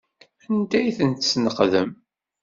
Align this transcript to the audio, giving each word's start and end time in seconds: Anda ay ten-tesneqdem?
Anda 0.45 0.75
ay 0.79 0.89
ten-tesneqdem? 0.97 1.89